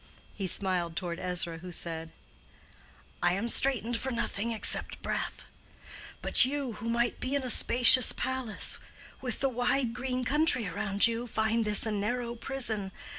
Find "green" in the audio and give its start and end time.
9.93-10.25